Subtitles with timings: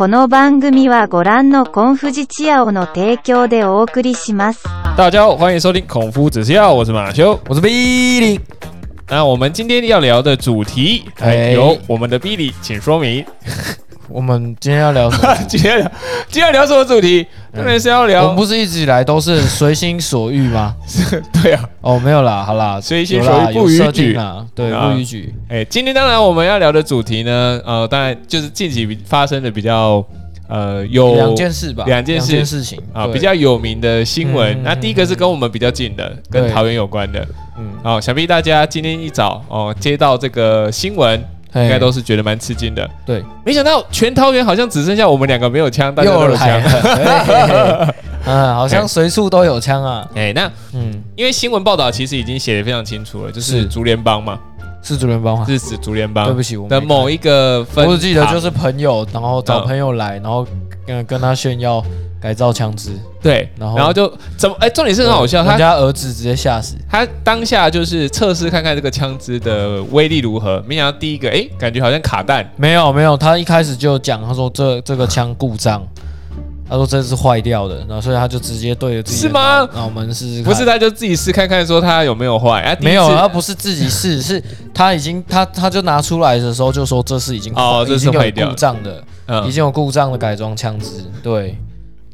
[0.00, 4.64] この番組はご覧のコンフジチアオの提供でお送りします。
[4.96, 7.38] 大家好，欢迎收听孔夫子吃药，我是马修。
[7.46, 8.40] 我是 Billy，
[9.10, 13.26] 那我们今天要聊的主题，哎，哎由我们的 Billy 请说明。
[14.10, 15.34] 我们今天要聊什么？
[15.48, 15.90] 今天聊，
[16.28, 17.26] 今天要聊什么主题？
[17.54, 20.74] 当然是要聊我聊们，不是一直以来都是随心所欲吗？
[21.42, 25.34] 对啊，哦，没有啦，好啦，随心所欲不逾矩定啊，对，啊不逾矩。
[25.48, 30.04] 哎，今天当然我们要聊的主题呢，呃，当然就是近期发生的比较，
[30.48, 34.52] 呃，有两件事吧，两件事事情啊，比较有名的新闻。
[34.58, 37.26] 嗯那第一个是跟我们比较近的，跟桃园有关的。
[37.58, 42.88] 嗯，哦，想必大家今天一早哦接到这个新闻，嘿应该都是觉得蛮吃惊的。
[43.04, 46.46] 对，没想到全桃园好像只剩下我们两个没有枪，大家都又有枪。
[46.46, 47.94] 来 了，嘿嘿嘿
[48.26, 50.06] 嗯，好像随处都有枪啊。
[50.14, 53.66] 哎，那嗯，因为新闻报道其实已经写的非常清楚了，就是是。
[53.66, 54.38] 竹联帮嘛，
[54.82, 55.44] 是竹联帮吗？
[55.46, 56.24] 是指竹联帮。
[56.26, 60.46] 对不起，我的某一，一个分行，我只记得就是朋友，然后找嗯朋友来，然后
[60.86, 61.82] 跟跟他炫耀
[62.20, 66.76] 改造枪支，对，然后然后就怎么哎，重点是很好笑，他家儿子直接吓死。
[66.90, 75.82] 他当下就是测试看看这个枪支的威力如何，没想到第一个哎，感觉好像卡弹，没有没有，他一开始就讲，他说这这个枪故障，
[76.70, 79.68] 他说这是坏掉的，然后所以他就直接对着自己是吗？
[79.74, 82.76] 脑脑门试试看，不是他就自己试看看说他有没有坏啊？
[82.80, 84.40] 没有，次他不是自己试，是
[84.72, 91.58] 他已经他他就拿出来的时候就说这是已经哦这是坏掉的故障的，已嗯，经有故障的改装枪支，对，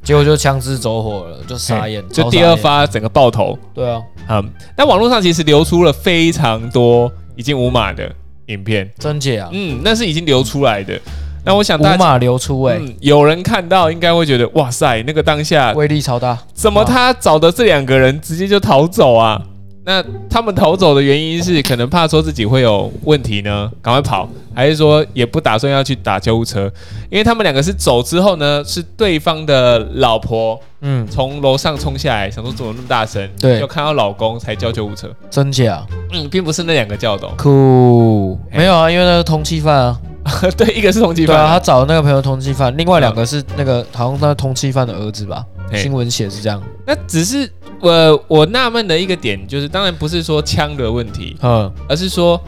[0.02, 8.10] 结果就枪支走火了，就傻眼，就第二发整个爆头，对啊，嗯，那网络上其实流出了非常多已经无码的
[8.46, 9.44] 影片，真假？
[9.44, 10.98] 啊，嗯，那是已经流出来的。
[11.46, 19.40] 那我想大家，五马流出哎，嗯，有人看到应该会觉得，哇塞，那个当下威力超大，怎么他找的这两个人直接就逃走啊？
[19.84, 26.68] 那他们逃走的原因是可能怕说自己会有问题呢，赶快跑，还是说也不打算要去打救护车？
[27.08, 33.60] 因为他们两个是走之后呢，是对方的老婆嗯，从楼上冲下来，想说怎么那么大声，对。
[33.60, 35.08] 就看到老公才叫救护车。
[35.30, 35.86] 真假？
[36.12, 38.58] 嗯，并不是那两个叫的哦、酷，哎。
[38.58, 39.96] 没有啊，因为那是通缉犯啊。
[40.56, 45.44] 对，一个是通缉犯，他找的那个朋友通缉犯，另外两个是那个好像那通缉犯的儿子吧？
[45.70, 46.62] 嘿新闻写是这样。
[46.86, 47.50] 那只是
[47.80, 52.40] 我我纳闷的一个点就是，当然不是说枪的问题，嗯，而是说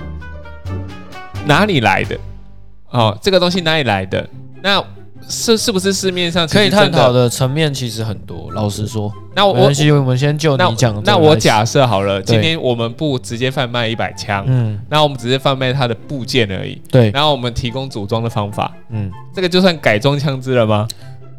[1.47, 2.19] 哪里来的？
[2.91, 4.29] 哦，这个东西哪里来的？
[4.63, 4.83] 那
[5.29, 7.13] 是是不是市面上可以探讨？
[7.13, 8.51] 的层面其实很多。
[8.53, 20.89] 老实说，那我关系，我们先就那你讲那我假设好了，今天我们不直接贩卖一百枪，嗯，那我们只是贩卖它的部件而已，对，然后我们提供组装的方法，嗯，这个就算改装枪支了吗？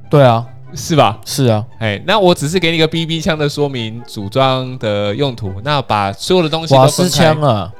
[0.09, 1.19] 对啊，是吧？
[1.25, 7.71] 是啊，哎，那我只是给你一个 BB 枪的说明，组装的用途，那把所有的东西瓦斯枪啊，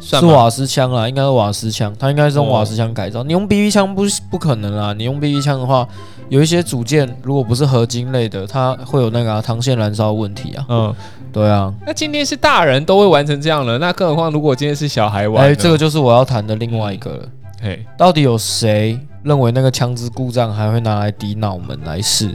[0.00, 3.22] 是瓦斯枪啦，应该是瓦斯枪，它应该是用哦瓦斯枪改造。
[3.22, 5.86] 你用 BB 枪不不可能啊，你用 BB 枪的话，
[6.28, 10.66] 有一些组件如果不是合金类的，它会有那个啊膛线燃烧问题啊。
[10.68, 10.94] 嗯，
[11.32, 17.28] 对啊，那今天是大人都会玩成这样了，那更何况如果今天是小孩玩哎，呢，这个就是我要谈的另外一个了。
[17.62, 22.30] 嘿，到底有谁认为那个枪支故障还会拿来抵脑门来试？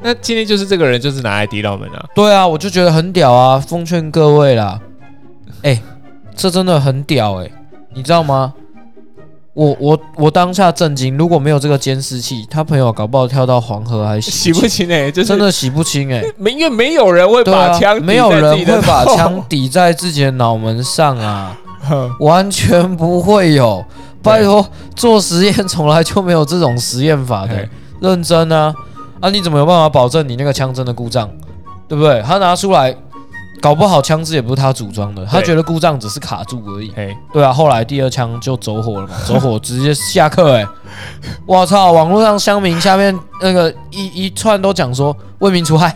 [0.00, 3.58] 那今天就是这个人就是拿来抵脑门啊，对啊，我就觉得很屌啊！
[3.58, 4.78] 奉劝各位啦，
[5.62, 5.82] 哎、
[6.38, 7.50] 这真的很屌哎、
[7.94, 8.54] 你知道吗？
[9.54, 21.58] 我我我当下震惊，如果没有这个监视器，他朋友搞不好跳到黄河还洗洗不清哎，就是真的洗不清哎、没，因为没有人会把枪，没有人会把枪枪抵在自己的脑门上啊，
[22.20, 23.84] 完全不会有。
[24.22, 27.68] 拜托，做实验从来就没有这种实验法的嘿，
[28.00, 28.72] 认真啊！
[29.20, 31.28] 啊，你怎么有办法保证你那个枪真的故障？
[31.88, 32.20] 对不对？
[32.22, 32.94] 他拿出来，
[33.60, 36.92] 搞不好枪支也不是他组装的，他觉得故障只是卡住而已。
[36.96, 40.66] 哎，对啊，后来第二枪就走火了嘛， 走火直接下课哎、
[41.46, 41.92] 我操！
[41.92, 45.94] 网络上乡民下面那个一一串都讲说为民除害，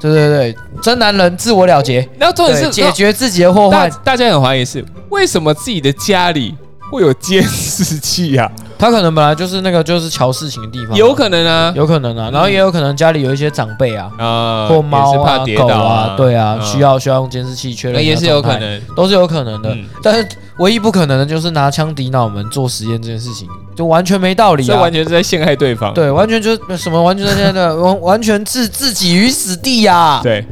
[0.00, 3.90] 对对对，真男人自我了结，然后重点是解决自己的祸大患。
[4.04, 6.54] 大家很怀疑是为什么自己的家里
[6.90, 8.50] 会有监视器啊？
[8.78, 19.70] 他可能本来就是那个就是瞧事情的地方啊，有可能啊，有可能啊，然后也有可能家里有一些长辈啊，啊，或猫也是怕啊、狗啊，对啊，嗯需要需要用监视器确认也是有可能，都是有可能的。
[19.74, 20.28] 嗯，但是
[20.58, 24.92] 唯一不可能的就是拿枪抵脑门做实验这件事情，就完全没道理啊这完！
[24.92, 25.94] 全是在陷害对方。
[25.94, 30.46] 对，完全就是什么完全现在完 完全置自己于死地呀、对，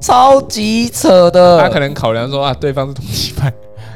[0.00, 1.60] 超级扯的。
[1.60, 3.52] 他可能考量说啊，对方是通缉犯，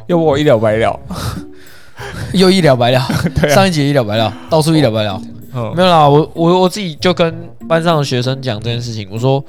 [0.07, 1.01] 要不我一了百了。
[2.35, 3.09] 又一了百了， 啊，
[3.49, 5.21] 上一节一了百了，到处一了百了。
[5.55, 7.35] 嗯没有啦，我我我自己就跟
[7.67, 9.43] 班上的学生讲这件事情，我说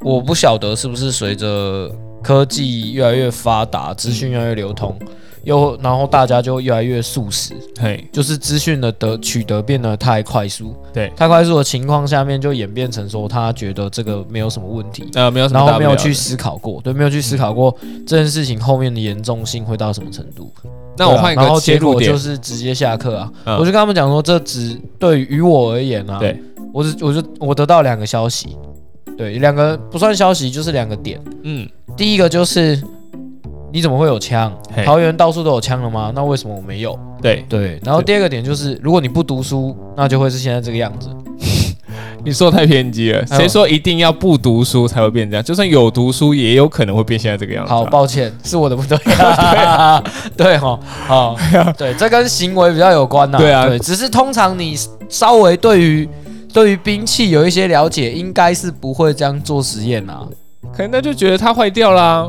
[0.00, 1.88] 我不晓得是不是随着
[2.20, 4.96] 科技越来越发达，资讯越来越流通，
[5.46, 11.08] 又然后大家就越来越速食，嘿，就是资讯的得取得变得太快速，对。
[11.14, 17.72] 太快速的情况下面就演变成说他觉得这个没有什么问题，呃，没有什么然后没有去思考过，对，没有去思考过
[18.04, 20.52] 这件事情后面的严重性会到什么程度。
[20.98, 23.32] 那我换一对啊然后个结果就，是直接下课啊！
[23.44, 23.56] 嗯。
[23.56, 26.36] 我就跟他们讲说，这只对于我而言啊，对，
[26.72, 28.56] 我只我就我得到两个消息，
[29.16, 31.22] 对，两个不算消息，就是两个点。
[31.44, 32.82] 嗯，第一个就是
[33.72, 34.52] 你怎么会有枪？
[34.84, 36.12] 桃园到处都有枪了吗？
[36.14, 36.98] 那为什么我没有？
[37.20, 41.08] 对，对，然后第二个点就是，如果你不读书，那就会是现在这个样子。
[42.24, 43.20] 你说得太偏激了。
[43.30, 45.44] 哎谁说一定要不读书才会变这样？
[45.44, 47.76] 就算有读书，也有可能会变现在这个样子啊。
[47.76, 48.98] 好，抱歉，是我的不对。
[50.36, 51.36] 对 哈，好，
[51.78, 53.38] 对，这跟行为比较有关呐。
[53.38, 54.76] 对啊对，只是通常你
[55.08, 56.08] 稍微对于
[56.52, 60.26] 对于兵器有一些了解，应该是不会这样做实验啊。
[60.72, 62.28] 可能那就觉得它坏掉啦，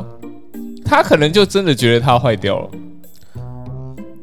[0.88, 2.68] 他可能就真的觉得它坏掉了。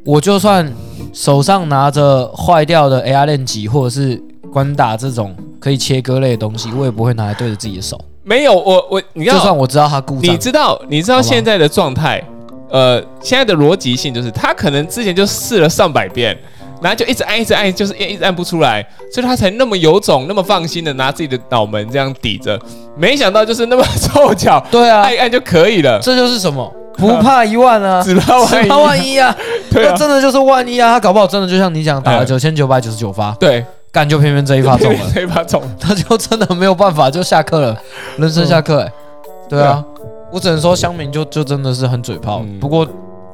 [0.03, 0.71] 我就算
[1.13, 4.21] 手上拿着坏掉的 AR 链级或者是
[4.51, 7.99] 关打这种可以切割类的东西，我也不会拿来对着自己的手。
[8.23, 12.23] 没有，我我你要就要算我知道它故你，知道，你知道现在的状态，
[12.69, 16.35] 呃，现在的逻辑性就是，他可能之前就试了上百遍，
[16.81, 22.59] 然后就一直按，一直按，就是一直按不出来，所以他才那么有种、那么放心的拿自己的脑门这样抵着，
[22.97, 25.01] 没想到就是那么凑巧，对啊。
[25.01, 26.71] 按，一按就可以了，这就是什么？
[26.97, 29.35] 不怕一万啊， 只怕万一，只怕万一啊，
[29.69, 34.99] 对啊，那真的就是万一啊，他搞不好真的就像你讲，打了嗯九千九百九十九发，对，干就偏偏这一发中了。
[35.13, 37.77] 这一发中，他就真的没有办法，就下课了，
[38.17, 38.91] 人生下课、欸，
[39.49, 39.83] 对啊，
[40.31, 42.59] 我只能说乡民就就真的是很嘴炮，嗯。
[42.61, 42.87] 不过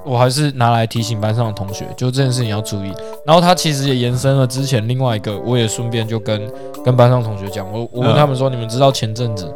[0.05, 2.91] 我还是拿来提醒班上的同学，就这件事情要注意。
[3.25, 6.51] 然后他其实也延伸了之前另外一个，我也顺便就跟
[6.83, 9.53] 跟班上同学讲，我我问嗯他们说，你们知道前阵子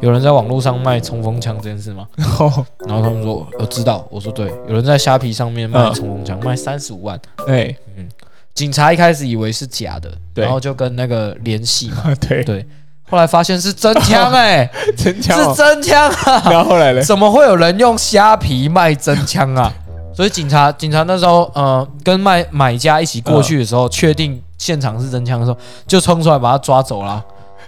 [0.00, 2.08] 有人在网络上卖冲锋枪这件事吗？
[2.16, 7.20] 然后他们说，我知道，我说对，有人在虾皮上面卖嗯冲锋枪，卖三十五万。
[7.46, 7.74] 哎，
[8.54, 12.66] 警察一开始以为是假的，然后就跟那个联系嘛， 对，对，
[13.10, 16.42] 后来发现是真枪 哎、真枪哦，是真枪啊！
[16.50, 17.02] 然后后来呢？
[17.02, 19.72] 怎么会有人用虾皮卖真枪啊？
[20.14, 27.22] 所以警察警察那时候呃跟卖买家一起过去的时候，确定现场是真枪的时候，就冲出来把他抓走了，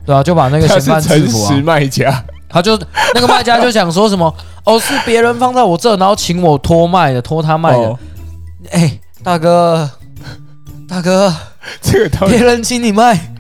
[0.04, 1.62] 对啊，就把那个他嫌犯制服啊实。
[1.62, 2.78] 卖家，他就
[3.14, 4.32] 那个卖家就想说什么
[4.64, 7.98] 哦，是别人放在我这，然后请我托卖的，托他卖的哦。
[8.70, 9.88] 哎、大哥，
[10.88, 11.34] 大哥，
[11.80, 13.31] 这个别人请你卖，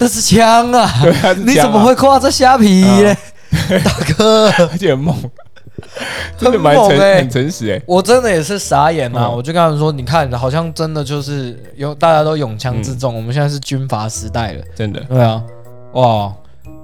[0.00, 0.90] 那是枪啊！
[1.44, 3.14] 你怎么会挂这虾皮嘞？
[3.84, 5.14] 大哥，而且很猛，
[6.38, 7.82] 真的蛮诚很猛欸很诚实哎。
[7.86, 14.64] 我真的也是傻眼啊、嗯我就跟他们说，你看，好像真的就是有大家都拥枪自嗯重，我们现在是军阀时代了。
[14.74, 15.42] 真的对啊，
[15.92, 16.32] 哇，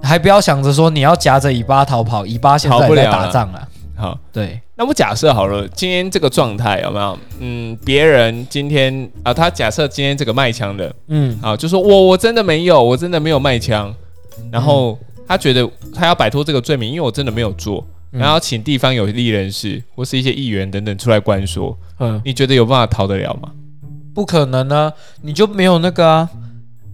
[0.03, 3.67] 还不要想着说你要夹着尾巴逃跑，尾巴现在也在逃不了了打仗了。
[3.95, 4.17] 好。
[4.31, 7.17] 对，那我假设好了，今天这个状态有没有？
[7.39, 13.91] 嗯，别人今天啊，他假设今天这个卖枪的嗯啊，就说我我真的没有，我真的没有卖枪，
[14.51, 14.97] 然后
[15.27, 23.49] 他觉得他要摆脱这个罪名，因为我真的没有做，嗯然后请地方有利人士或是一些议员等等出来关说，嗯，你觉得有办法逃得了吗？
[24.13, 24.93] 不可能啊，
[25.23, 26.29] 你就没有那个啊。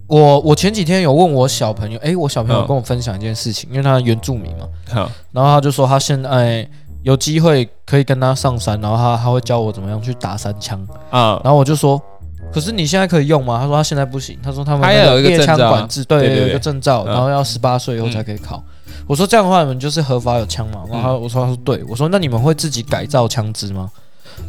[0.07, 6.69] 我我前几天有问我小朋友，诶，我小朋友嗯跟我分享一件事情，因为他原住民嘛，好，然后他就说他现在
[7.03, 10.79] 有机会可以跟他上山，然后他他会教我怎么样去打三枪。
[11.09, 12.01] 啊，然后我就说，
[12.51, 13.59] 可是你现在可以用吗？
[13.59, 18.63] 他说他现在不行，他说他们他要有一个猎枪管制，对有一个证照，嗯然后要十八岁以后才可以考。
[19.05, 20.83] 我说这样的话，你们就是合法有枪嘛？
[20.89, 23.91] 然后我说他说对，我说那你们会自己改造枪支吗？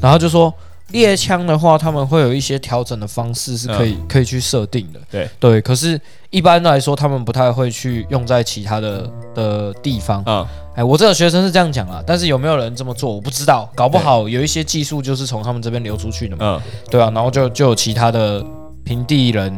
[0.01, 0.53] 然后就说
[0.91, 5.01] 猎枪的话，他们会有一些调整的方式是可以、可以去设定的。
[5.11, 6.01] 对对，可是
[6.31, 10.23] 一般来说，他们不太会去用在其他的的地方。
[10.25, 16.57] 啊，哎，我这个学生是这样讲啊，但是有没有人这么做，我不知道，搞不好有一些技术就是从他们这边流出去的嘛。
[16.57, 18.45] 嗯，对啊，然后就就有其他的
[18.85, 19.53] 平地人，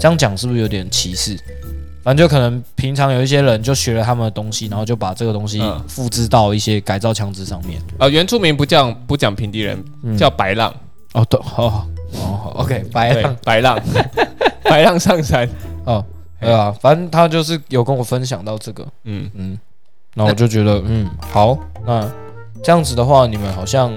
[0.00, 1.36] 这样讲是不是有点歧视？
[2.02, 7.78] 反正就可能平常有一些人就学了他们的东西，然后就把这个东西嗯复制到一些改造枪支上面。
[7.98, 10.74] 啊，原住民不讲不讲平地人，嗯叫白浪，
[11.12, 13.78] 哦，对，哦哦好，OK，白对浪，白浪，
[14.64, 15.46] 白浪上山，
[15.84, 16.02] 哦，
[16.40, 19.58] 对啊，反正他就是有跟我分享到这个，嗯，嗯，
[20.14, 22.08] 然后我就觉得，嗯，好，那
[22.62, 23.92] 这样子的话，你们好像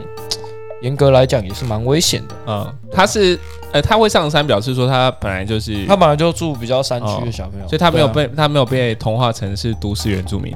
[0.82, 2.36] 严格来讲也是蛮危险的。
[2.48, 3.40] 嗯，他是
[3.72, 10.56] 呃，他会上山，表示说他本来就是，他本来就住比较山区的小朋友，所以他没有被他没有被同化成是都市原住民。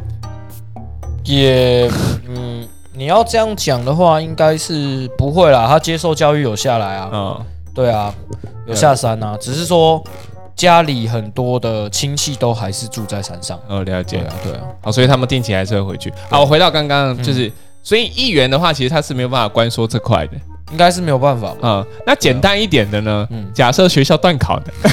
[1.24, 1.90] 也，
[2.28, 5.66] 嗯，你要这样讲的话，应该是不会啦。
[5.68, 8.14] 他接受教育有下来啊，嗯，对啊，
[8.68, 10.04] 有下山啊，只是说
[10.56, 13.60] 家里很多的亲戚都还是住在山上。
[13.68, 14.18] 哦，了解。
[14.18, 16.14] 对啊，对啊，好，所以他们定期还是会回去。
[16.30, 17.52] 好，我回到刚刚，就是，
[17.84, 20.34] 所以议员的话，其实他是没有办法关说这块的。
[20.72, 21.70] 应该是没有办法吧？
[21.70, 23.28] 啊、那简单一点的呢？
[23.30, 24.74] 嗯假设学校断考的，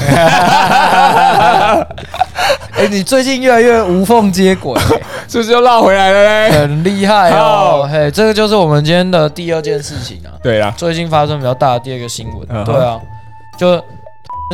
[2.72, 4.78] 哎，你最近越来越无缝接轨，
[5.26, 6.50] 是不是又绕回来了嘞？
[6.58, 7.88] 很厉害哦。
[7.90, 12.62] 嘿，这个就是我们今天的第二件事情啊，对啊，最近发生比较大的第二个新闻嗯。
[12.64, 13.00] 对啊，
[13.58, 13.82] 就。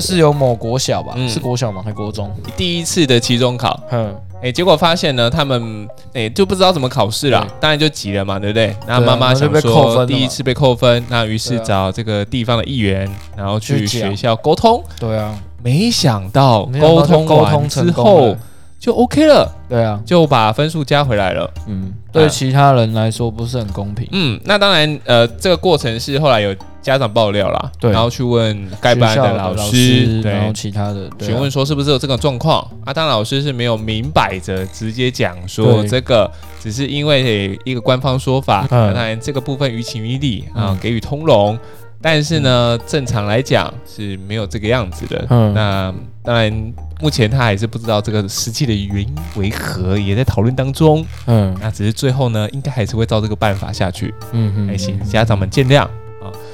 [0.00, 1.12] 是有某国小吧？
[1.16, 1.82] 嗯是国小吗？
[1.84, 2.30] 还国中？
[2.56, 8.74] 第一次的期中考，嗯，哎，结果发现呢，他们哎就不知道怎么考试啦对，当然就急了嘛，对不对？
[8.86, 18.38] 那妈妈想那就被扣分了嘛说第一次被扣分，那于是对啊找这个地方的议员，然后去去讲学校沟通，对啊，没想到没想到就沟通沟通之成功后了
[18.78, 21.50] 就 OK 了，对啊，就把分数加回来了。
[21.66, 24.06] 嗯，对其他人来说不是很公平。
[24.12, 26.54] 嗯，那当然，呃，这个过程是后来有
[26.88, 32.94] 家长爆料啦，对然后去问该班的老师，然后，其他的询问说是不是有这个状况啊？
[32.94, 41.58] 当然老师是没有明摆着直接讲说这个，只是因为一个官方说法，嗯当然这个部分于情于理啊嗯，给予通融。
[42.00, 45.26] 但是呢，正常来讲是没有这个样子的。
[45.30, 45.92] 嗯那
[46.22, 51.04] 当然，目前他还是不知道这个实际的原因为何，也在讨论当中。
[51.26, 54.14] 嗯那只是最后呢，应该还是会照这个办法下去。
[54.32, 55.90] 嗯嗯还，请家长们见谅啊。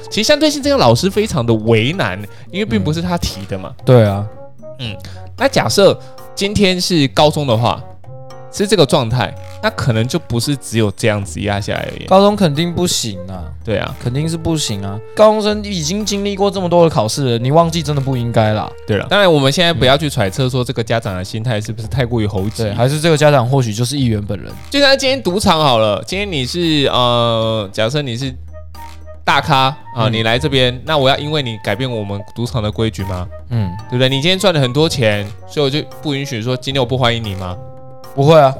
[0.09, 2.19] 其实相对性，这个老师非常的为难，
[2.51, 3.73] 因为并不是他提的嘛。
[3.83, 4.25] 对啊，
[4.79, 4.95] 嗯
[5.37, 5.99] 那假设
[6.33, 7.81] 今天是高中的话，
[8.51, 12.05] 是这个状态，那可能就不是只有这样子压下来而已。
[12.05, 14.97] 高中肯定不行啊，对啊，肯定是不行啊。
[15.13, 18.71] 高中生已经经历过这么多的考试了，你忘记真的不应该啦。
[18.87, 22.73] 对了，当然我们现在不要去揣测说这个家长的心态是不是太过于猴急对，。
[22.73, 24.49] 还是这个家长或许就是议员本人。
[24.69, 28.33] 就像今天赌场好了，今天你是呃，假设你是
[29.25, 33.27] 大咖啊，嗯你来这边，那我要因为你改变我们赌场的规矩吗？
[33.49, 34.07] 嗯，对不对？
[34.07, 37.57] 你今天赚了很多钱，所以我就不允许说今天我不欢迎你吗？
[38.13, 38.53] 不会啊，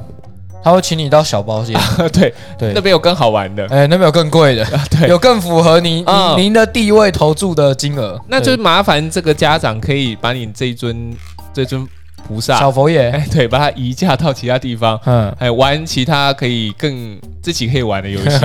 [0.64, 1.80] 他会请你到小包间。
[2.12, 8.20] 对，对那，边有更好玩的，哎，那边有更贵的， 对有更符合您嗯您您的地位投注的金额。
[8.28, 11.16] 那就麻烦这个家长可以把你这尊
[11.54, 11.88] 这尊
[12.28, 13.12] 菩萨，小佛爷。
[13.14, 18.38] 哎，对，把它移驾到其他地方，嗯，哎，玩其他可以更自己可以玩的游戏。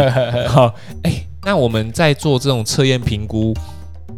[0.47, 0.73] 好，
[1.03, 1.11] 哎，
[1.45, 3.55] 那我们在做这种测验评估，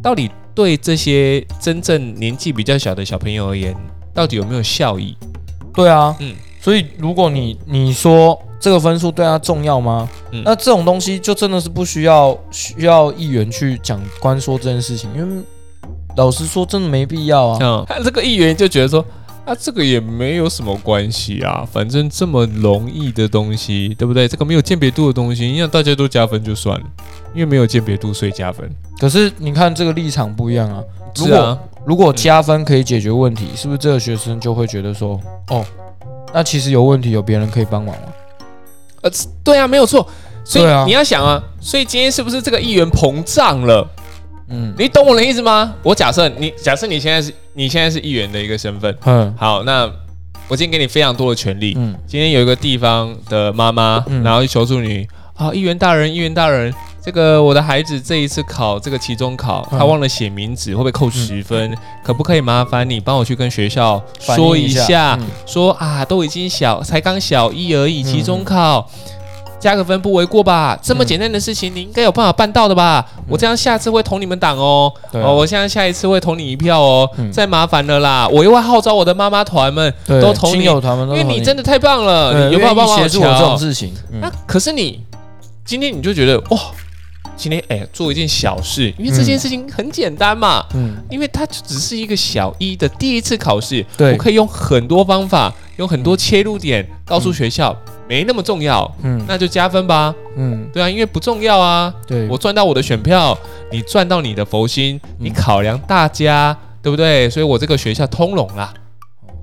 [0.03, 3.75] 到底对这些真正年纪比较小的小朋友而言，
[4.13, 5.17] 到底有没有效益？
[5.73, 10.09] 对啊，嗯所以如果你你说这个分数对他重要吗？
[10.33, 15.45] 嗯那这种东西就真的是不需要需要议员去讲官说这件事情，因为
[16.17, 17.59] 老实说真的没必要啊。
[17.61, 19.05] 嗯，他这个议员就觉得说。
[19.45, 24.29] 啊，这个也没有什么关系啊，反正这么容易的东西，对不对？
[24.29, 26.87] 这个没有鉴别度的东西，你让大家都加分就算了，
[27.35, 28.71] 因为没有鉴别度，所以加分。
[29.01, 30.83] 可是你看这个立场不一样啊。
[31.17, 35.65] 如果、啊，如果加分可以解决问题，是不是这个学生就会觉得说，哦，
[36.33, 38.03] 那其实有问题有别人可以帮忙吗？
[39.03, 39.11] 呃，
[39.43, 40.09] 对啊，没有错。
[40.45, 43.87] 所以啊你要想啊，所以今天是不是这个议员膨胀了？
[44.49, 44.75] 嗯。
[44.79, 45.75] 你懂我的意思吗？
[45.83, 49.35] 我假设你假设你现在是你现在是议员的一个身份，嗯。
[49.37, 49.91] 好，那
[50.49, 51.75] 我今天给你非常多的权利。
[51.77, 51.95] 嗯。
[52.07, 54.23] 今天有一个地方的妈妈，嗯。
[54.23, 56.73] 然后去求助你啊，议员大人，议员大人，
[57.03, 59.79] 这个我的孩子这一次考这个期中考，嗯。
[59.79, 61.77] 他忘了写名字，会不会扣十分？
[62.05, 65.19] 可不可以麻烦你帮我去跟学校说一下？
[65.47, 68.05] 说啊，都已经小，才刚小一而已，嗯。
[68.05, 68.91] 期中考。
[69.63, 70.77] 加个分不为过吧？
[70.83, 73.07] 这么嗯简单的事情，你应该有办法办到的吧？
[73.29, 74.93] 我这样下次会投你们党哦。
[75.13, 75.23] 啊。
[75.23, 77.09] 哦，我现在下一次会投你一票哦。
[77.17, 77.31] 嗯。
[77.31, 80.55] 再麻烦了啦，我又会号召我的妈妈团们，都投你。
[80.55, 83.95] 亲友团们都因为你真的太棒了，对你有办法协助我这种事情。
[84.11, 84.19] 嗯。
[84.21, 85.01] 那可是你
[85.65, 86.59] 今天你就觉得哇，
[87.37, 94.13] 今天哎做一件小事，因为这件事情很简单嘛，嗯，因为它就只是一个小一的第一次考试，对。
[94.13, 97.77] 我可以用很多方法，用很多切入点告诉学校、
[98.09, 99.23] 没那么重要，嗯。
[99.27, 100.15] 那就加分吧。
[100.37, 103.37] 嗯，对啊，因为不重要啊，对，我赚到我的选票，
[103.71, 107.29] 你赚到你的佛心，你嗯考量大家，对不对？
[107.31, 108.73] 所以我这个学校通融啦。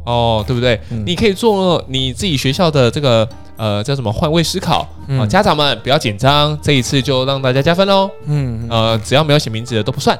[0.05, 0.79] 哦，对不对？
[0.91, 1.03] 嗯。
[1.05, 4.79] 你可以做你自己学校的这个呃叫什么换位思考。
[4.79, 8.09] 啊、嗯家长们不要紧张，这一次就让大家加分喽。
[8.25, 8.67] 嗯。
[8.69, 10.17] 呃，只要没有写名字的都不算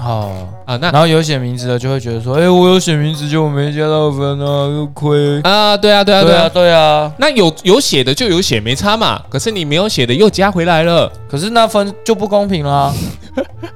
[0.00, 0.30] 好。
[0.64, 5.40] 啊、那然后有写名字的就会觉得说，哎，我有写名字就没加到分啊，又亏。
[5.42, 6.48] 啊、对啊，对啊，对啊。
[6.48, 7.12] 对啊。
[7.18, 9.20] 那有有写的就有写，没差嘛。
[9.28, 12.92] 可是你没有写的又加回来了，可是那分就不公平啦，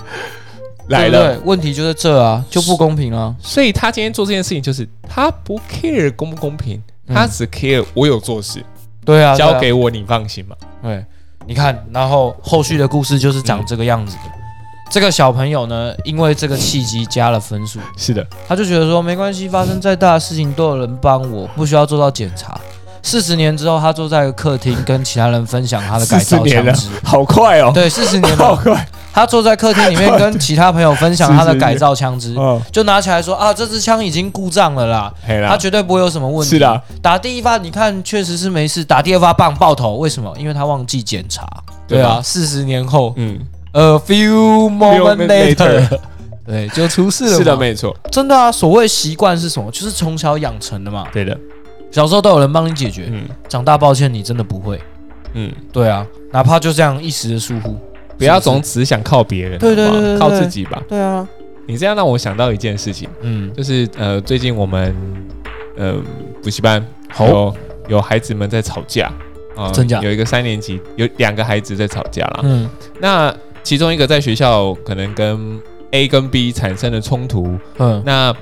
[0.89, 1.11] 来了。
[1.11, 3.35] 对对，问题就在这啊，就不公平了。
[3.41, 8.65] 所以他今天做这件事情，就是他不 care 公不公平，嗯他只 care 我有做事，
[9.05, 10.55] 对啊，交给我你放心嘛。
[10.83, 11.05] 对，
[11.47, 14.44] 你看，然后后续的故事就是长这个样子的。
[14.95, 22.57] 这个小朋友呢，因为这个契机加了分数，是的，他就觉得说没关系，发生再大的事情都有人帮我，不需要做到检查。
[23.03, 26.89] 四十年之后，他坐在客厅跟其他人分享他的改造40年了枪支。
[27.03, 28.87] 好快哦，对，四十年，好快。
[29.13, 35.13] 他坐在客厅里面跟其他朋友分享他的改造枪支， 哦，就拿起来说啊，这支枪已经故障了啦，
[35.49, 36.51] 他绝对不会有什么问题。
[36.51, 40.33] 是的，打第一发你看确实是没事，打第二发棒爆头，为什么？
[40.39, 41.45] 因为他忘记检查。
[41.87, 43.39] 对啊，四十年后嗯，
[43.75, 45.99] ，a few moment Moment later，later
[46.47, 47.37] 对，就出事了。
[47.37, 49.71] 是的，没错，真的啊，所谓习惯是什么？
[49.71, 51.07] 就是从小养成的嘛。
[51.13, 51.39] 对的，
[51.91, 54.81] 小时候都有人帮你解决，嗯长大抱歉你真的不会。
[55.33, 57.77] 嗯，对啊，哪怕就这样一时的疏忽，
[58.19, 60.83] 不要总只想靠别人，对对对靠自己吧。
[60.89, 61.27] 对啊，
[61.67, 64.95] 你这样让我想到一件事情，嗯，就是呃，最近我们
[65.77, 65.95] 呃
[66.43, 67.55] 补习班好有
[67.89, 69.11] 有孩子们在吵架
[69.57, 72.41] 啊，真假有一个三年级有两个孩子在吵架啦。
[72.43, 72.69] 嗯
[73.01, 78.01] 那其中一个在学校可能跟 A 跟 B 产生了冲突，嗯。
[78.05, 78.33] 那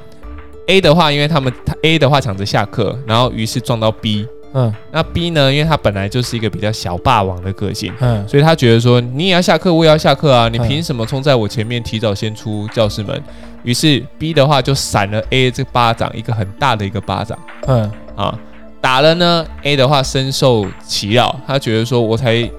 [0.66, 4.26] A 的话，因为他们他 A 的话抢着下课，然后于是撞到 B。
[4.52, 4.74] 嗯。
[4.90, 8.26] 那 B 呢，因为他本来就是一个比较小霸王的个性，嗯。
[8.28, 13.22] 所以他觉得说你也要下课，我也要下课啊，你嗯凭什么冲在我前面提早先出教室门？
[13.62, 17.38] 于是 B 的话就闪了 A 这巴掌，一个很大的一个巴掌。
[17.68, 17.90] 嗯。
[18.16, 18.38] 啊，
[18.80, 22.50] 打了呢 A 的话深受其扰，他觉得说我才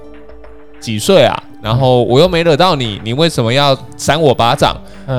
[0.79, 4.75] 几岁啊，然后我又没惹到你，你为什么要扇我巴掌？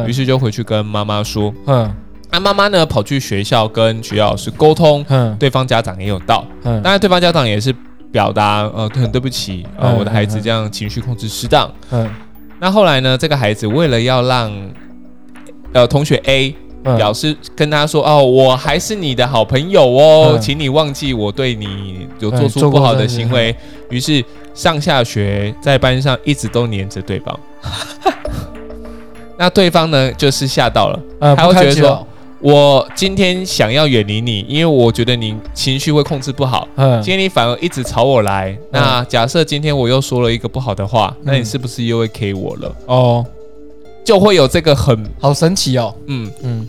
[0.07, 1.91] 于嗯是就回去跟妈妈说，嗯。
[2.31, 5.35] 那妈妈呢跑去学校跟学校老师沟通，嗯。
[5.39, 6.83] 对方家长也有到，嗯。
[6.83, 7.75] 当然对方家长也是
[8.13, 11.73] 表达呃很对不起，呃嗯我的孩子这样情绪控制失当。
[11.91, 12.11] 嗯。
[12.61, 14.53] 那后来呢，这个孩子为了要让
[15.73, 23.55] 呃同学 A 嗯表示跟他说哦，我还是你的好朋友哦，嗯请你忘记我对你有做出不好的行为。
[23.91, 24.25] 于是
[24.55, 27.41] 上下学在班上一直都黏着对方。
[29.37, 31.01] 那对方呢，就是吓到了。
[31.21, 32.07] 嗯，他会觉得说
[32.41, 36.69] 我今天想要远离你，因为我觉得你情绪会控制不好。
[36.77, 42.77] 嗯今天你反而一直朝我来，那假设今天我又说了一个不好的话，那你是不是又会 K 我了？
[42.87, 43.27] 哦，
[44.05, 46.69] 就会有这个很好神奇哦，嗯，嗯。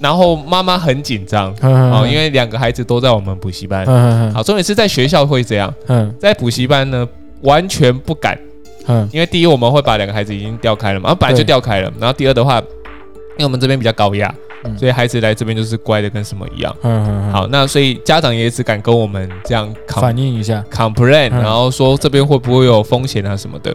[0.00, 3.84] 然后妈妈很紧张嗯哦，因为两个孩子都在我们补习班。
[3.86, 6.12] 嗯嗯好，重点是在学校会这样，嗯。
[6.18, 7.08] 在补习班呢
[7.40, 8.38] 完全不敢，
[8.86, 9.08] 嗯。
[9.12, 14.76] 因为第一我们会把两个孩子已经调开了嘛，啊本来就调开了，然后第二的话，因为我们这边比较高压，嗯。
[14.76, 16.76] 所以孩子来这边就是乖的跟什么一样。
[16.82, 21.40] 嗯，好，那所以家长也只敢跟我们这样反映一下，complain，嗯。
[21.40, 23.74] 然后说这边会不会有风险啊什么的。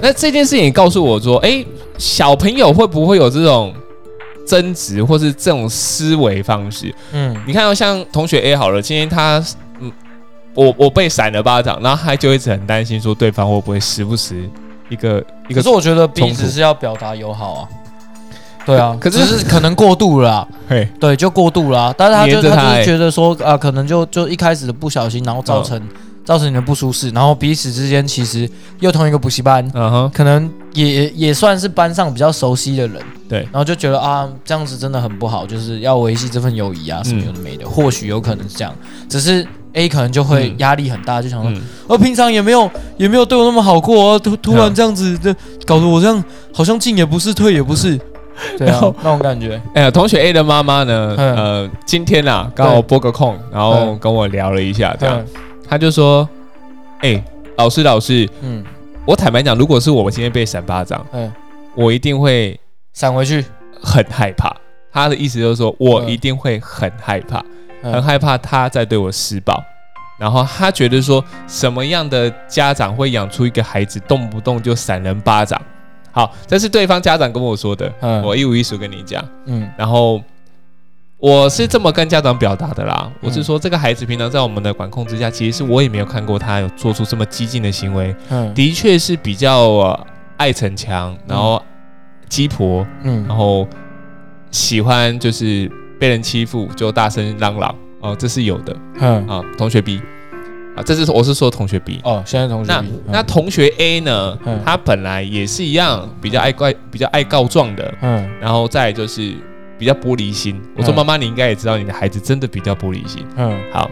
[0.00, 1.64] 那这件事情也告诉我说，哎，
[1.98, 3.72] 小朋友会不会有这种
[4.46, 6.94] 争执或是这种思维方式？
[7.12, 9.42] 嗯你看、哦，像同学 A 好了，今天他
[9.80, 9.90] 嗯，
[10.54, 14.48] 我我被闪了巴掌，然后他就一直很担心说对方会不会时不时
[14.88, 17.68] 一个一个可是我觉得突只是要表达友好啊。
[18.66, 21.94] 对啊，可是只是可能过度了啦， 嘿，对，就过度了啊。
[21.96, 25.78] 但是他就他就是觉得说啊，可能就就一开始的不小心，然后造成
[26.24, 28.48] 造成你的不舒适，然后彼此之间其实
[28.80, 33.40] 又同一个补习班，嗯哼，可能也也算是班上比较熟悉的人，对。
[33.44, 38.74] 然后就觉得啊，这样子真的很不好，就是要维系这份友谊啊，什么嗯有的没的，或许有可能是这样，
[39.08, 40.54] 只是 A 可能就会嗯。
[40.58, 45.34] 压力很大，就想说，嗯，呃，平常也没有也没有对我那么好过啊，突突然嗯这样子，这
[45.66, 47.98] 搞得我这样好像进也不是，退也不是，
[48.56, 51.36] 对啊然后，那种感觉，哎呀，同学 A 的妈妈呢，嗯。
[51.36, 53.98] 呃，今天啊刚好拨个空，然后嗯。
[53.98, 55.26] 跟我聊了一下，这样，嗯
[55.68, 56.28] 他就说，
[57.00, 57.22] 哎，
[57.56, 58.64] 老师老师，嗯
[59.06, 61.30] 我坦白讲，如果是我今天被闪巴掌，嗯，
[61.74, 62.58] 我一定会
[62.92, 63.44] 闪回去，
[63.82, 64.54] 很害怕。
[64.92, 67.38] 他的意思就是说，我嗯一定会很害怕，
[67.82, 69.62] 很嗯害怕他在对我施暴。
[70.16, 75.60] 然后他觉得说，什么样的家长会养出一个孩子动不动就闪人巴掌？
[76.12, 79.22] 好，这是对方家长跟我说的，嗯我一五一十跟你讲。
[79.46, 80.22] 嗯然后
[81.18, 88.52] 我是这么跟家长表达的啦，我是嗯说这个孩子平常在我们的管控之下，其实是我也没有看过他有做出这么激进的行为，嗯。
[88.52, 91.62] 的确是比较、呃爱逞强，然后
[92.28, 93.24] 鸡婆，嗯。
[93.28, 93.66] 然后
[94.50, 99.42] 喜欢就是被人欺负就大声嚷嚷哦，这是有的嗯，啊。
[99.56, 100.02] 同学 B
[100.76, 102.00] 啊，这是我是说同学 B。
[102.02, 104.60] 哦，现在同学那比，那同学 A 呢嗯？
[104.66, 108.28] 他本来也是一样，比较爱怪、比较爱告状的，嗯。
[108.40, 109.32] 然后再就是
[109.84, 110.58] 比较玻璃心。
[110.74, 110.96] 我说嗯。
[110.96, 113.22] 妈妈，你应该也知道，你的孩子真的比较玻璃心。
[113.36, 113.54] 嗯。
[113.70, 113.90] 好，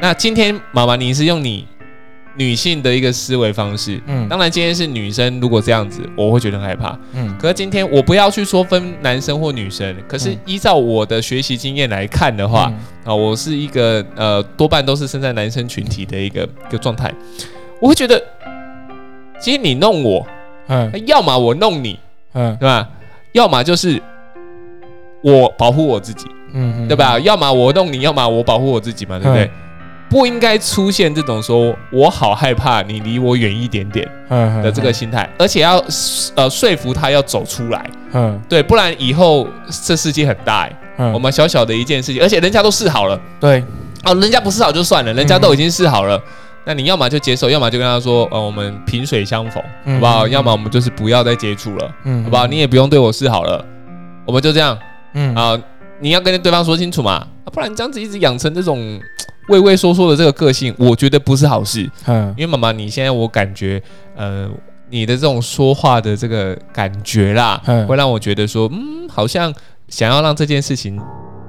[0.00, 1.66] 那今天妈妈你是用你
[2.36, 4.28] 女性的一个思维方式，嗯。
[4.28, 6.96] 当然今天是女生，如果这样子，我会觉得很害怕。
[7.14, 7.36] 嗯。
[7.40, 10.38] 可是今天我不要去说分男生或女生，可是嗯。
[10.46, 12.72] 依照我的学习经验来看的话，
[13.04, 17.12] 啊，我是一个呃多半都是生在男生群体的一个一个状态，
[17.80, 18.22] 我会觉得，
[19.40, 20.24] 今天你弄我，
[20.68, 20.92] 嗯。
[21.08, 21.98] 要么我弄你，
[22.34, 22.56] 嗯。
[22.60, 22.88] 对吧？
[23.32, 23.98] 要么就是
[25.22, 27.18] 我保护我自己，嗯对吧？
[27.20, 29.50] 要么我弄你，要么我保护我自己嘛，对不对？
[30.10, 35.82] 不应该出现这种说我好害怕你离我远一点点嗯的这个心态，而且要
[36.34, 37.82] 呃说服他要走出来，
[38.12, 39.48] 嗯对，不然以后
[39.86, 43.18] 这世界很大哎，嗯我们小小的一件事情，而且人家都试好了。
[43.40, 43.64] 对，
[44.04, 46.20] 哦，人家不试好就算了，人家都已经试好了，
[46.66, 50.26] 那你要么就接受，要么就跟他说，呃，我们萍水相逢，嗯好不好？
[50.26, 52.46] 嗯要么我们就是不要再接触了，嗯好不好？
[52.46, 53.64] 你也不用对我示好了，
[54.26, 54.76] 我们就这样
[55.14, 55.34] 嗯。
[55.34, 55.60] 啊、
[56.00, 57.12] 你要跟对方说清楚嘛，
[57.44, 59.00] 啊不然这样子一直养成这种
[59.48, 61.88] 畏畏缩缩的这个个性，我觉得不是好事。
[62.06, 62.34] 嗯。
[62.36, 63.82] 因为妈妈，你现在我感觉，
[64.16, 64.48] 呃，
[64.90, 67.86] 你的这种说话的这个感觉啦，嗯。
[67.86, 69.52] 会让我觉得说，嗯，好像
[69.88, 71.00] 想要让这件事情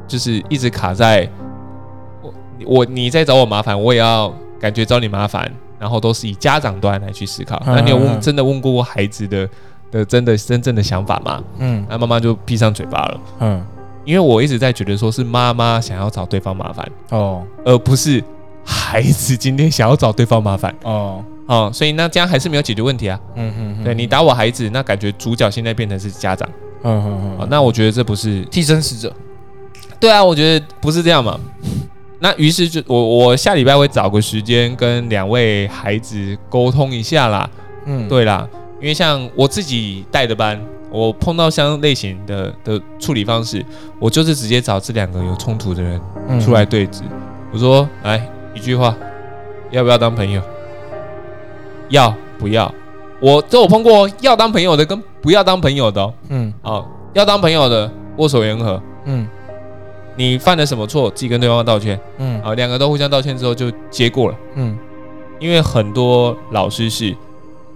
[0.07, 1.29] 就是一直卡在
[2.21, 2.33] 我
[2.65, 5.49] 我你在找我麻烦，我也要感觉找你麻烦，
[5.79, 7.61] 然后都是以家长端来去思考。
[7.65, 9.47] 嗯那你有问真的问过孩子的
[9.93, 11.41] 的真的真正的想法吗？
[11.59, 11.85] 嗯。
[11.89, 13.65] 那妈妈就闭上嘴巴了，嗯。
[14.03, 17.41] 因为我一直在觉得说是妈妈想要找对方麻烦，哦。
[17.63, 18.21] 而不是
[18.65, 20.75] 孩子今天想要找对方麻烦。
[20.83, 21.23] 哦。
[21.45, 23.19] 哦，所以那这样还是没有解决问题啊。
[23.35, 26.49] 嗯嗯对你打我孩子，那感觉主角现在变成是家长。
[26.83, 29.13] 嗯嗯嗯，那我觉得这不是替身使者。
[29.99, 31.39] 对啊，我觉得不是这样嘛。
[32.19, 37.49] 那于是就我我下礼拜会找个时间跟两位孩子沟通一下啦。
[37.85, 38.07] 嗯。
[38.07, 38.47] 对啦，
[38.83, 43.65] 因为像我自己带的班，我碰到相类型的的处理方式，
[43.97, 47.01] 我就是直接找这两个有冲突的人嗯出来对峙。
[47.53, 48.21] 我说，来
[48.53, 48.93] 一句话，
[49.71, 50.41] 要不要当朋友？
[51.87, 52.69] 要不要？
[53.21, 56.13] 我这我碰过要当朋友的跟不要当朋友的哦。
[56.27, 59.25] 嗯哦，要当朋友的握手言和，嗯
[60.17, 61.97] 你犯了什么错，自己跟对方道歉。
[62.17, 64.35] 嗯啊，两个都互相道歉之后就结过了。
[64.55, 64.77] 嗯
[65.39, 67.15] 因为很多老师是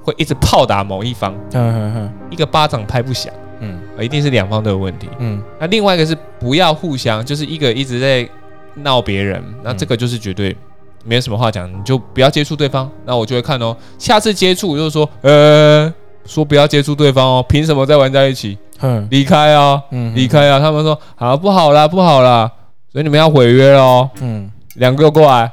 [0.07, 5.09] 会一直炮打某一方，嗯嗯一个巴掌拍不响，嗯啊一定是两方都有问题。
[5.19, 8.27] 嗯那另外一个是不要互相，就是一个一直在
[8.75, 10.55] 闹别人，那这个就是绝对
[11.03, 12.89] 没有什么话讲，你就不要接触对方。
[13.03, 15.93] 那我就会看哦，下次接触就是说，呃，
[16.25, 18.57] 说不要接触对方哦，凭什么再玩在一起？
[18.79, 20.59] 嗯离开啊，嗯离开啊！
[20.59, 22.49] 他们说好不好啦，不好啦，
[22.93, 24.07] 所以你们要毁约喽。
[24.21, 25.51] 嗯两个过来，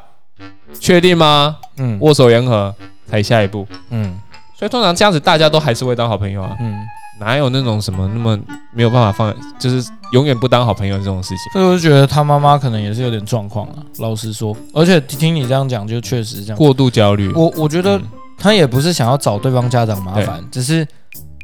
[0.78, 1.56] 确定吗？
[1.78, 2.72] 嗯握手言和
[3.08, 3.66] 才下一步。
[3.88, 4.20] 嗯
[4.58, 6.78] 所以通常这样子，大家都还是会当好朋友啊，嗯，
[7.20, 8.38] 哪有那种什么那么
[8.72, 11.52] 没有办法放，就是永远不当好朋友这种事情？
[11.52, 16.56] 所以我就觉得他妈妈可能也是有点状况啊，老实说，而且听你这样讲，就确实这样。
[16.56, 18.02] 过度焦虑，我我觉得嗯。
[18.36, 20.86] 他也不是想要找对方家长麻烦，只是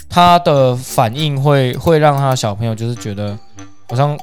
[0.09, 3.39] 他的反应会会让他的小朋友就是觉得
[3.89, 4.19] 好像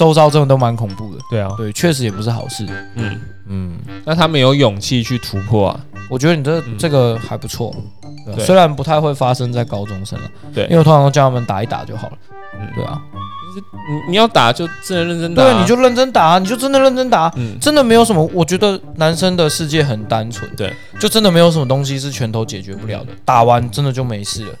[0.00, 1.20] 周遭真的都蛮恐怖的。
[1.28, 2.66] 对啊，对，确实也不是好事。
[2.94, 7.70] 嗯，嗯，那他们有勇气去突破啊，我觉得你这嗯这个还不错。
[8.24, 12.16] 对啊对虽然不太会发生在高中生了，对因为我通常都叫他们打一打就好了。
[12.58, 12.98] 嗯，对啊，
[14.06, 18.24] 你你要打就真的认真打啊，对，你就认真打，啊你就真的认真打，嗯，真的没有什么。
[18.32, 24.52] 我觉得男生的世界很单纯，对，就真的没有什么东西是拳头解决不了的，打完真的就没事了。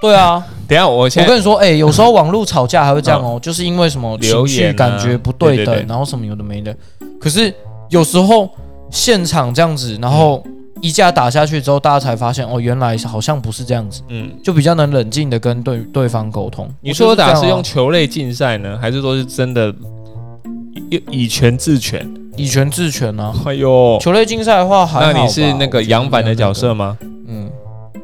[0.00, 6.74] 对啊，等下我先我跟你说，哎、有时候网络吵架还会这样哦，就是因为什么情绪留言啊感觉不对等，然后什么有的没的。
[7.20, 7.52] 可是
[7.90, 8.48] 有时候
[8.90, 10.40] 现场这样子，然后
[10.80, 16.72] 一架打下去之后，大家才发现哦，原来好像不是这样子，嗯，就比较能冷静的跟对对方沟通。
[16.80, 19.74] 你说打是用球类竞赛呢，还是说是真的
[20.90, 22.08] 以以拳制拳？
[22.36, 23.34] 以拳制拳啊。
[23.46, 26.96] 哎呦，球类竞赛的话还好吧，那你是那个杨凡的角色没吗？
[27.00, 27.14] 那个？
[27.26, 27.50] 嗯，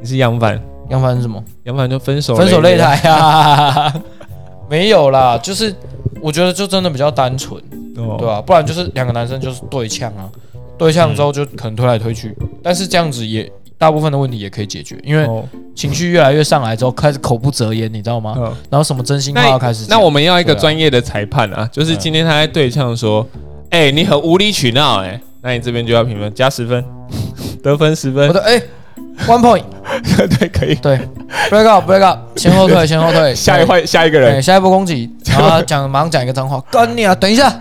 [0.02, 1.42] 你是杨凡，杨凡是什么？
[1.64, 3.94] 杨凡就分手分手擂台，台啊？
[4.68, 5.75] 没有啦，就是
[6.20, 7.61] 我觉得就真的比较单纯，
[7.97, 8.16] 哦。
[8.18, 10.29] 对吧、不然就是两个男生就是对呛啊，
[10.79, 15.44] 对呛之后就可能推来推去，但是这样子也大部分的问题也可以解决，因为哦。
[15.75, 18.35] 情绪越来越上来之后，开始口不择言，你知道吗？
[18.38, 18.44] 嗯。
[18.70, 23.27] 然后什么真心话要开始讲，那我们要一个专业的裁判啊，就是今天他在对呛说，
[23.70, 26.85] 哎、你很无理取闹，哎，那你这边就要评分加十分，
[27.61, 28.29] 得分十分。
[28.29, 28.62] 我，说哎、
[29.27, 29.62] one point，
[30.38, 30.74] 对，可以。
[30.77, 30.98] 对
[31.50, 37.14] ，break up，break up，前后退，前后退， 下一换下一个对，人，下一波攻击，然后 讲马上讲一个脏话，干你啊！
[37.14, 37.53] 等一下，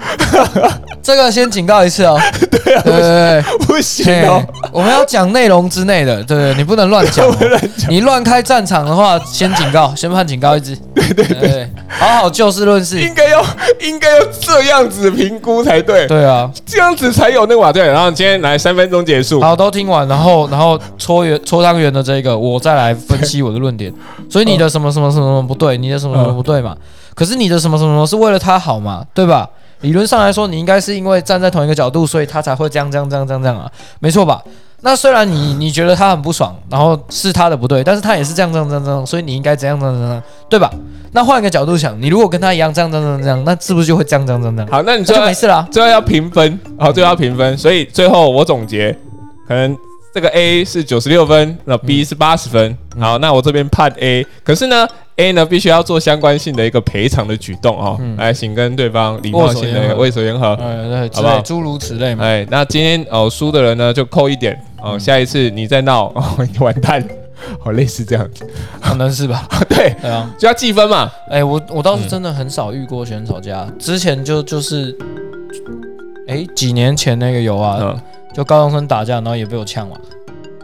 [1.02, 2.20] 这个先警告一次哦。
[2.52, 3.42] 对对对。
[3.60, 4.44] 不行，哦。
[4.62, 7.36] 嘿，我们要讲内容之内的，对对，你不能乱讲哦。
[7.88, 10.76] 你乱开战场的话，先警告，先判警告一支。
[10.96, 13.00] 对对对，好好就事论事。
[13.00, 13.46] 应该要
[13.82, 17.86] 应该要这样子评估才对，对啊，这样子才有那个瓦对。
[17.86, 23.94] 然后今天来三分钟结束，好，都听完，然后然后搓圆搓汤圆的这个，我再来分析我的论点。
[24.30, 26.76] 所以你的什么什么什么什么不对，你的什么什么不对嘛？
[27.14, 29.48] 可是你的什么什么什么是为了他好嘛，对吧？
[29.82, 34.42] 理论上来说，你应该是因为站在同一个角度，所以他才会这样这样这样这样这样啊，没错吧？
[34.86, 40.70] 那虽然你你觉得他很不爽，然后是他的不对，但是他也是这样这样这样这样，所以你应该怎样怎样怎样，对吧？
[41.14, 44.68] 那换一个角度想，你如果跟他一样这样这样这样这样，那是不是就会这样这样这样？
[44.70, 45.66] 好，那你那最后就没事啦。
[45.72, 48.92] 最后要评分，好，最后要评分，所以最后我总结，
[49.48, 49.74] 可能
[50.14, 60.56] 这个 A 是九十六分，那 B 是八十分，好，那我这边判 A，可是呢，A 呢必须要做相关性的一个赔偿的举动哦，嗯来，请跟对方礼貌性的握手言和
[61.14, 62.24] 好不好诸如此类嘛。
[62.26, 67.04] 哎，那今天哦输的人呢就扣一点哦，嗯下一次你再闹 哦，你完蛋，
[67.60, 68.46] 好，类似这样子，
[68.82, 69.48] 可能是吧？
[69.70, 70.34] 对，对啊。
[70.38, 74.96] 就要计分嘛，哎、我我倒是真的很少遇过学生吵架，之前就就是，
[76.28, 78.00] 哎、几年前那个有啊，嗯，
[78.34, 79.96] 就高中生打架，然后也被我呛嘛。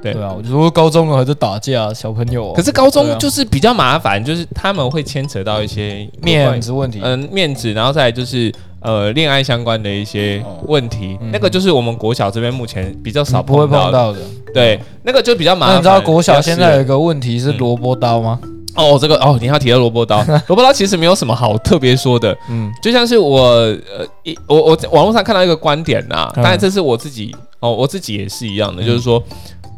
[0.02, 0.14] 对。
[0.14, 2.54] 对啊，我就说高中了还在打架，小朋友、啊。
[2.56, 11.30] 可是高中就是比较麻烦，就是他们会牵扯到一些面子问题，嗯，面子，然后再来就是呃恋爱相关的一些问题，嗯。
[11.32, 14.20] 那个就是我们国小这边目前比较少不会碰到的。
[14.54, 15.78] 对，那个就比较麻烦。
[15.78, 18.40] 你知道国小现在有一个问题是嗯萝卜刀吗？
[18.76, 22.72] 哦，这个哦，你要提到萝卜刀， 萝卜刀其实没有什么好特别说的，嗯。
[22.82, 26.42] 就像是我呃一我我在网络上看到一个观点呐、嗯。
[26.42, 29.22] 当然这是我自己哦，我自己也是一样的，就是说。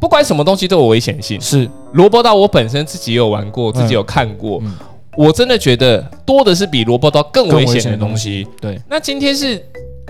[0.02, 4.76] 不管什么东西都有危险性，是，萝卜刀我本身自己也有玩过，自己有看过，嗯。
[5.18, 8.48] 我真的觉得多的是比萝卜刀更危险的东东西。
[8.62, 9.62] 对，那今天是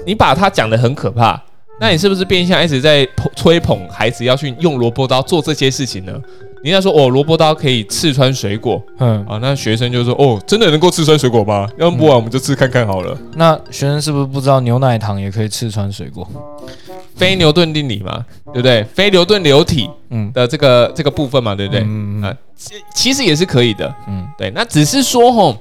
[0.05, 1.41] 你把它讲的很可怕，
[1.79, 6.13] 那你是不是变相一直在吹捧孩子要去用萝卜刀做这些事情呢？
[6.63, 11.67] 你要说哦，萝卜刀可以刺穿水果嗯，啊，那学生就说哦，真的能够刺穿水果吗？
[11.77, 13.17] 要不然我们就刺看看好了。
[13.35, 16.27] 那学生是不是不知道牛奶糖也可以刺穿水果？
[17.15, 18.83] 非牛顿定理嘛，对不对？
[18.93, 21.81] 非牛顿流体嗯，的这个这个部分嘛，对不对？
[21.83, 24.51] 嗯啊其其实也是可以的，嗯，对。
[24.51, 25.57] 那只是说吼，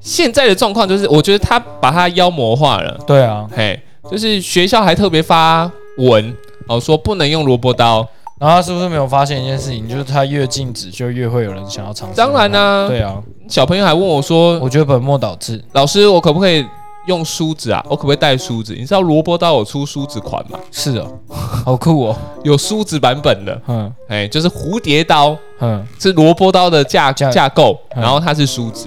[0.00, 2.98] 现在的状况就是，我觉得他把它妖魔化了。
[3.06, 3.46] 对啊。
[3.56, 6.34] 嘿，就是学校还特别发文
[6.66, 8.06] 哦，说不能用萝卜刀。
[8.40, 12.16] 然后他是不是没有发现一件事情，就是他越禁止，就越会有人想要尝试？
[12.16, 15.62] 当然啦、对啊，小朋友还问我说我觉得本末倒置。
[15.74, 16.66] ：“老师，我可不可以
[17.06, 17.84] 用梳子啊？
[17.86, 18.72] 我可不可以带梳子？
[18.74, 20.58] 你知道萝卜刀有出梳子款吗？
[20.72, 22.16] 是哦，好酷哦。
[22.42, 28.86] 有梳子版本的，嗯哎，就是蝴蝶刀嗯，是萝卜刀的架架架构，嗯然后它是梳子。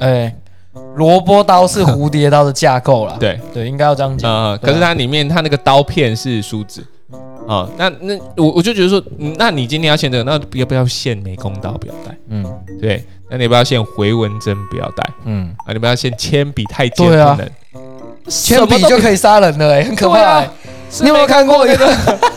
[0.00, 0.34] 哎，
[0.94, 3.18] 萝卜刀是蝴蝶刀的架构啦。
[3.20, 4.32] 对，对，应该要这样讲。
[4.32, 6.82] 呃，对啊可是它里面它那个刀片是梳子。”
[7.46, 12.16] 啊、那那我我就觉得说，嗯那你今天要限这个，那要不要限美工刀不要带？
[12.28, 12.44] 嗯
[12.80, 15.04] 对，那你要不要限回纹针不要带？
[15.24, 17.48] 嗯，啊，你不要限铅笔太尖不对啊能，
[18.28, 20.42] 铅笔就可以杀人了，哎，很可怕。
[21.00, 21.86] 你有没有看过那个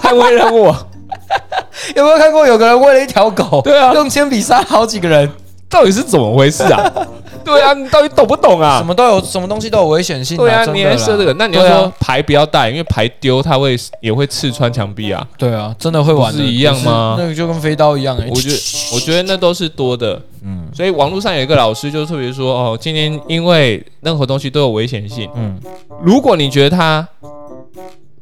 [0.02, 0.66] 捍卫任务？
[1.96, 5.30] 有没有看过有个人为了一条狗，对啊用铅笔杀好几个人？
[5.70, 6.92] 到底是怎么回事啊？
[7.46, 8.86] 对啊，你到底懂不懂啊什？
[8.86, 10.36] 么都有，什么东西都有危险性。
[10.38, 15.26] 对啊，你还设这个，那你要对啊说牌不要带，因为牌丢它会也会刺穿墙壁啊。
[15.38, 18.28] 对啊，真的会玩的，不是一样吗就是那个就跟飞刀一样哎。
[18.30, 18.56] 我觉得
[18.94, 25.58] 我觉得那都是多的，嗯所以网络上有一个老师就特别说，哦，今天因为任何东西都有危险性，嗯
[26.02, 27.08] 如果你觉得它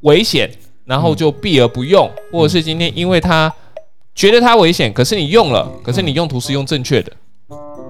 [0.02, 0.50] 危险，
[0.86, 3.52] 然后就避而不用，或者是今天因为它
[4.16, 7.12] 觉得它危险，可是你用了，可是你用途是用正确的，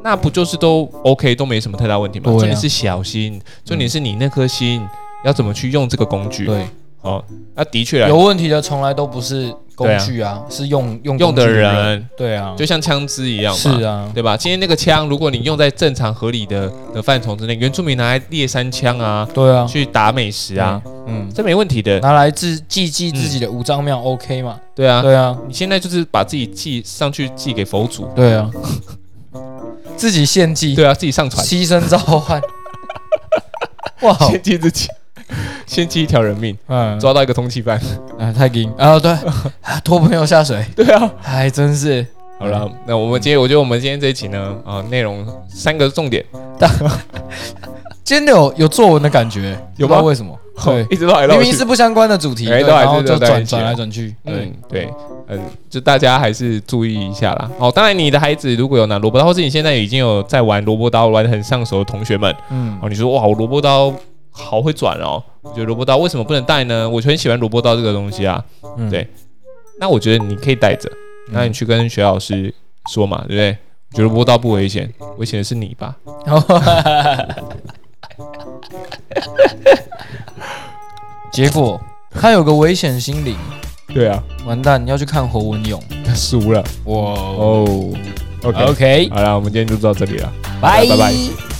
[0.07, 2.31] 那不就是都 OK 都没什么太大问题吗？
[2.31, 4.81] 重点是小心，重点是你那颗心
[5.25, 6.45] 要怎么去用这个工具。
[6.45, 6.65] 对，
[7.01, 7.21] 哦，
[7.53, 8.07] 那的确啊。
[8.07, 12.07] 有问题的从来都不是工具啊，是用用用的人。
[12.15, 14.37] 对啊，就像枪支一样嘛，是啊，对吧？
[14.37, 21.99] 今天那个枪，如果你用在正常合理的的范畴之内，原住民拿来猎山枪啊，对啊，去打美食啊，嗯，这没问题的。
[21.99, 24.57] 拿来自祭祭自己的五脏庙 OK 嘛？
[24.73, 28.49] 对啊，对啊，你现在就是把自己祭上去祭给佛祖，对啊，
[29.97, 32.39] 自己献祭，对啊，自己上传，牺牲召唤，
[34.01, 34.87] 哇，献祭自己，
[35.65, 37.81] 献祭一条人命，嗯，抓到一个通缉犯。
[38.19, 38.71] 啊，太硬。
[38.77, 39.11] 啊，对，
[39.61, 42.05] 啊拖朋友下水，对啊，还真是，
[42.39, 46.23] 好了，那我们今天，我觉得我们今天这一期呢，啊，内容三个重点，
[48.07, 50.33] 今天有有作文的感觉，有吗不知道为什么？
[50.63, 54.89] 对，一直都来到明明是不相关的主题，对哎都还是然后就转都在一起啊转来转去，对嗯，对，
[55.27, 55.39] 嗯，
[55.69, 57.51] 就大家还是注意一下啦。
[57.59, 63.93] 哦，当然你的孩子如果有拿萝卜刀，或是你现在已经有在玩萝卜刀玩的很上手的同学们，嗯哦，你说哇，我萝卜刀
[64.31, 66.89] 好会转哦，我觉得萝卜刀为什么不能带呢？
[66.89, 68.41] 我就很喜欢萝卜刀这个东西啊。
[68.77, 69.05] 嗯对
[69.81, 70.89] 那我觉得你可以带着，
[71.33, 72.51] 那你去跟学老师
[72.89, 73.57] 说嘛，对不对？
[73.91, 75.95] 我觉得萝卜刀不危险，危险的是你吧？
[81.31, 81.79] 结果
[82.11, 83.35] 他有个危险心理，
[83.93, 86.63] 对啊，完蛋，你要去看侯文勇，他 输了。
[86.85, 87.93] 哇哦。
[88.43, 90.85] OK，，OK，好了，我们今天就到这里了，拜。
[90.87, 91.56] 拜拜